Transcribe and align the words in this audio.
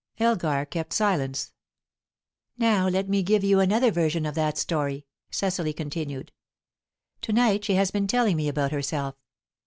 Elgar 0.17 0.65
kept 0.65 0.93
silence. 0.93 1.51
"Now 2.57 2.87
let 2.89 3.07
me 3.07 3.21
give 3.21 3.43
you 3.43 3.59
another 3.59 3.91
version 3.91 4.25
of 4.25 4.33
that 4.33 4.57
story," 4.57 5.05
Cecily 5.29 5.73
continued. 5.73 6.31
"To 7.21 7.31
night 7.33 7.65
she 7.65 7.75
has 7.75 7.91
been 7.91 8.07
telling 8.07 8.35
me 8.35 8.47
about 8.47 8.71
herself. 8.71 9.13